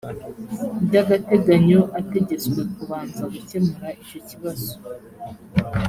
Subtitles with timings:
[0.87, 4.73] byagateganyo ategetswe kubanza gukemura icyo kibazo